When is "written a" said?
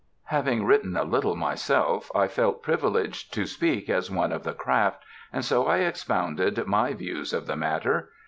0.65-1.03